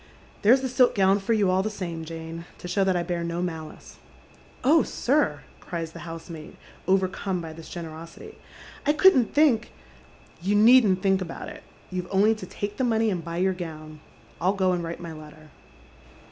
[0.41, 3.23] There's the silk gown for you all the same, Jane, to show that I bear
[3.23, 3.99] no malice.""
[4.63, 8.39] Oh, sir!" cries the housemaid, overcome by this generosity,
[8.87, 9.65] "Icouldn'think
[10.41, 11.61] ""You needn't think about it.
[11.91, 13.99] You've only to take the money and buy your gown.
[14.41, 15.51] I'll go and write my letter."